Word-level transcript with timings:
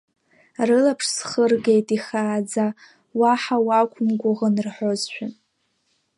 Рылаԥш 0.67 1.05
схыргеит 1.15 1.87
ихааӡа, 1.97 2.65
уаҳа 3.19 3.57
уақәымгәыӷын 3.67 4.55
рҳәозшәа. 4.65 5.27